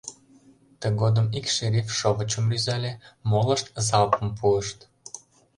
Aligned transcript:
Тыгодым 0.81 1.27
ик 1.37 1.45
шериф 1.55 1.87
шовычым 1.97 2.45
рӱзале, 2.51 2.91
молышт 3.29 3.67
залпым 3.87 4.29
пуышт... 4.37 4.77